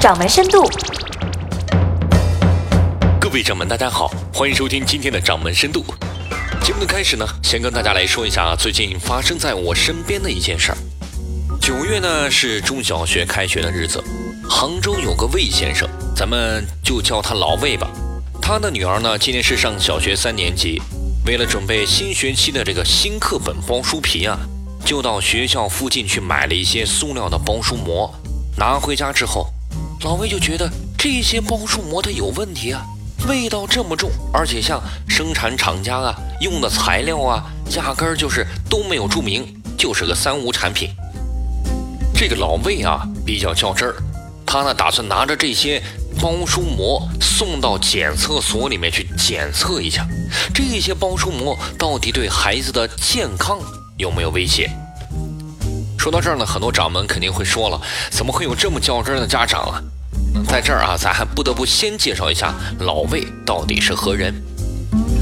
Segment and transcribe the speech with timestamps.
[0.00, 0.62] 掌门深度。
[3.20, 5.84] 各位掌门，大家好，欢迎收听今天的掌门深度。
[6.62, 10.78] 节目的开始呢，先跟大家来说一下最近发生在我身边的一件事儿。
[11.60, 14.02] 九月呢是中小学开学的日子，
[14.48, 17.90] 杭州有个魏先生，咱们就叫他老魏吧。
[18.40, 20.80] 他的女儿呢今年是上小学三年级，
[21.26, 24.38] 为了准备新学期的这个新课本包书皮啊，
[24.84, 28.14] 就到学校附近去买了一些塑料的包书膜。
[28.56, 29.46] 拿回家之后，
[30.02, 32.84] 老魏就觉得这些包书膜它有问题啊，
[33.26, 37.42] 味道这么重，而且像生产厂家啊用的材料啊，
[37.74, 39.44] 压根儿就是都没有注明，
[39.76, 40.90] 就是个三无产品。
[42.14, 43.96] 这个老魏啊比较较真儿，
[44.46, 45.82] 他呢打算拿着这些
[46.20, 50.06] 包书膜送到检测所里面去检测一下，
[50.54, 53.58] 这些包书膜到底对孩子的健康
[53.96, 54.70] 有没有威胁。
[56.08, 59.76] 说到这儿呢，很多掌门肯定会说了，怎么会有这么较真的家长啊？
[60.48, 64.32] 在这儿啊，咱还不得不先介绍一下老魏到底是何人。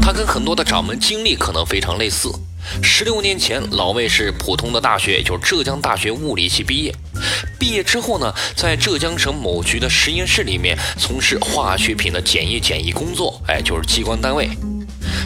[0.00, 2.32] 他跟很多的掌门经历可能非常类似。
[2.80, 6.94] 十六年前，老魏是普通的大学，就是浙江大学物理系毕业。
[7.58, 14.48] 毕业之后呢，在浙江省某局的实验室里面从事化学品的检验检疫工作，哎，就是机关单位。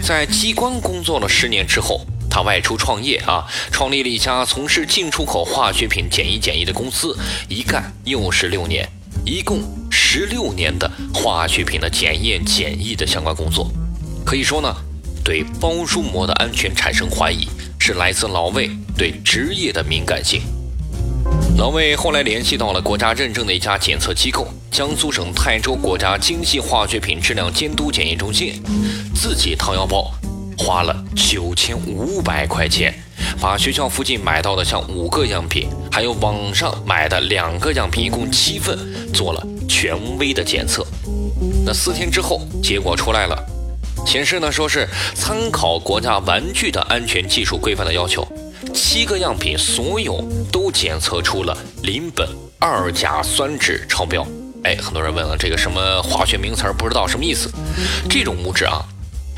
[0.00, 8.88] 在机关工作了十年之后，他外出创业啊，创立了一家从事进出口化学品检疫检疫的公司，一干又是六年，
[9.26, 13.70] 一共十六年的化学品的检验检疫的相关工作。
[14.24, 14.74] 可以说呢。
[15.22, 17.46] 对包书膜的安全产生怀疑，
[17.78, 20.40] 是来自老魏对职业的敏感性。
[21.58, 28.62] 老魏后来联系到了国家认证的一家检测机构——江苏省泰州国家精细化学品质量监督检验中心，
[29.14, 30.10] 自己掏腰包，
[30.62, 32.94] 花了九千五百块钱，
[33.40, 38.78] 把学校附近买到的像五个样品，还有网上买的两个样品，一共七份，
[39.10, 40.86] 做了权威的检测。
[41.64, 43.42] 那四天之后，结果出来了。
[44.06, 48.28] 显示呢，说是参考国家玩具的安全技术规范的要求，
[48.74, 50.22] 七个样品所有
[50.52, 52.26] 都检测出了邻苯
[52.58, 54.26] 二甲酸酯超标。
[54.64, 57.50] 哎，很多人问了，这个什么化学名词儿不知道什么意思？
[58.10, 58.84] 这种物质啊，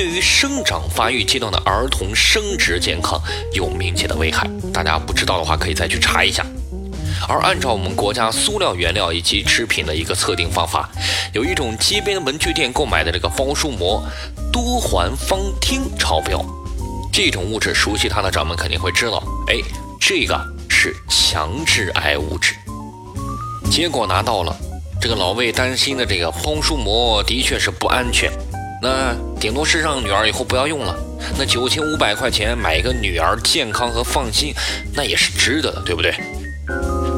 [0.00, 3.20] 对于生长发育阶段的儿童生殖健康
[3.52, 4.48] 有明显的危害。
[4.72, 6.42] 大家不知道的话，可以再去查一下。
[7.28, 10.88] 而按照我们国家塑料原料以及制品的一个测定方法，
[11.34, 14.02] 有一种街边文具店购买的这个包书膜
[14.50, 16.42] 多环芳烃超标，
[17.12, 19.56] 这种物质熟悉它的掌门肯定会知道，哎，
[20.00, 20.34] 这个
[20.70, 22.54] 是强致癌物质。
[23.70, 24.56] 结果拿到了，
[24.98, 28.32] 这个老魏担心的这个包书膜的确是不安全，
[28.82, 30.94] 那顶多是让女儿以后不要用了。
[31.38, 34.54] 那九千五百块钱买一个女儿健康和放心，
[34.94, 36.14] 那也是值得的，对不对？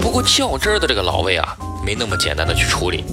[0.00, 3.04] 不过较真的这个老魏啊，没那么简单的去处理。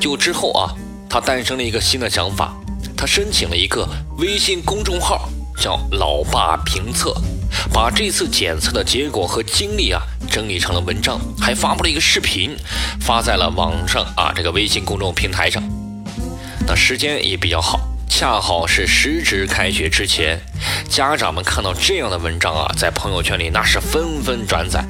[0.00, 0.72] 就之后啊，
[1.08, 2.54] 他诞生了一个新的想法，
[2.96, 3.86] 他申请了一个
[4.18, 5.28] 微信公众号，
[5.58, 7.14] 叫“老爸评测”，
[7.72, 12.56] 把这次检测的结果和经历啊整理成了文章，还发布了一个视频，
[13.00, 15.62] 发在了网上啊这个微信公众平台上。
[16.66, 17.80] 那时间也比较好。
[18.08, 20.38] 恰好是时值开学之前，
[20.88, 24.84] 家长们看到这样的文章啊，在朋友圈里那是纷纷转载，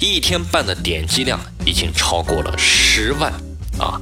[0.00, 3.32] 一天半的点击量已经超过了十万
[3.78, 4.00] 啊，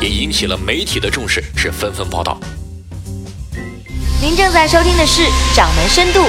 [0.00, 2.38] 也引起了媒体的重视，是纷纷报道。
[4.22, 5.22] 您正在收听的是
[5.56, 6.20] 《掌门深度》。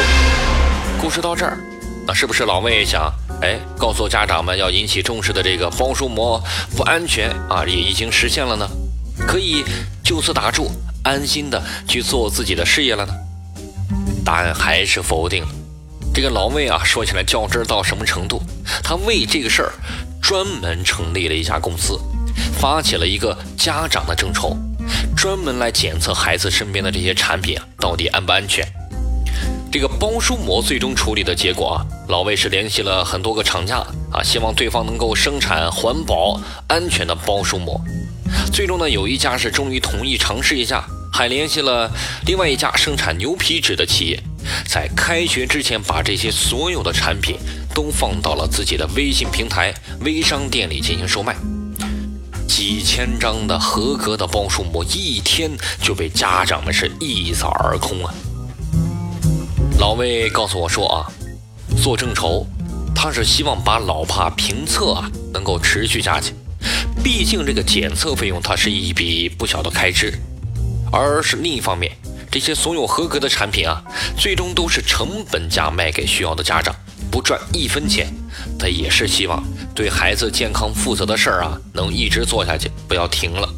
[1.00, 1.60] 故事到这儿，
[2.08, 3.14] 那是不是老魏想，
[3.44, 6.44] 哎，告诉家长们要引起重视的这个包书膜
[6.76, 8.68] 不安全啊，也已经实现了呢？
[9.26, 9.64] 可以
[10.04, 10.70] 就此打住。
[11.04, 13.14] 安心的去做自己的事业了呢？
[14.26, 15.46] 答案还是否定。
[16.14, 18.42] 这个老魏啊，说起来较真到什么程度？
[18.84, 19.72] 他为这个事儿
[20.22, 21.98] 专门成立了一家公司，
[22.60, 24.58] 发起了一个家长的众筹，
[25.16, 28.68] 专门来检测孩子身边的这些产品啊，到底安不安全。
[29.72, 33.78] 这个包书膜最终处理的结果啊，老魏是联系了很多个厂家
[34.12, 37.80] 啊，希望对方能够生产环保安全的包书膜。
[38.52, 40.84] 最终呢，有一家是终于同意尝试一下。
[41.10, 41.90] 还联系了
[42.28, 44.22] 另外一家生产牛皮纸的企业，
[44.68, 47.38] 在开学之前把这些所有的产品
[47.74, 51.36] 都放到了自己的微信平台、微商店里进行售卖。
[52.48, 55.50] 几千张的合格的包书膜，一天
[55.82, 58.14] 就被家长们是一扫而空啊！
[59.80, 61.08] 老魏告诉我说啊，
[61.82, 62.46] 做众筹，
[62.94, 66.34] 他是希望把老帕评测啊能够持续下去，
[67.04, 70.14] 毕竟这个检测费用它是一笔不小的开支。
[70.90, 71.92] 而是另一方面，
[72.32, 73.84] 这些所有合格的产品啊，
[74.18, 76.74] 最终都是成本价卖给需要的家长，
[77.12, 78.08] 不赚一分钱，
[78.58, 79.44] 他也是希望
[79.76, 83.50] 对孩子健康负责的事儿啊，能一直做下去，不要停了。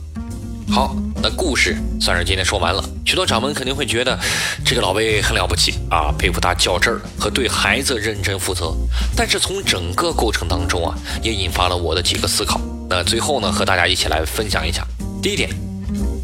[0.72, 2.84] 好，那故事算是今天说完了。
[3.06, 4.18] 许多掌门肯定会觉得
[4.66, 8.76] 这个老魏很了不起啊，佩服他较真儿和对孩子认真负责。
[9.16, 12.60] 但是从整个过程当中啊，也引发了我的几个思考。
[12.90, 14.86] 那最后呢，和大家一起来分享一下。
[15.22, 15.50] 第一点，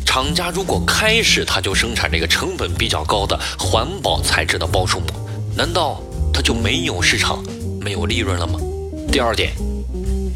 [0.05, 5.07] 厂家如果开始他就生产这个成本比较高的环保材质的包书膜，
[5.55, 6.01] 难道
[6.33, 7.43] 他就没有市场、
[7.79, 8.59] 没有利润了吗？
[9.11, 9.53] 第二点，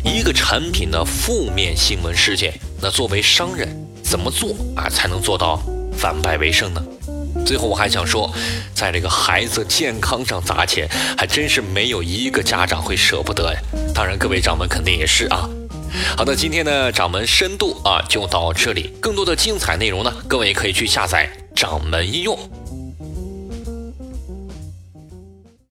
[0.03, 3.67] 一个产品的负面新闻事件，那作为商人。
[4.01, 5.61] 怎么做啊才能做到
[5.95, 6.83] 反败为胜呢？
[7.45, 8.33] 最后我还想说，
[8.73, 13.59] 在这个孩子健康上砸钱，还真是没有一个家长会舍不得呀。
[13.93, 15.47] 当然，各位掌门肯定也是啊。
[16.17, 22.37] 好的，今天的掌门深度啊就到这里，更多的精彩内容呢，各位可以去下载掌门应用。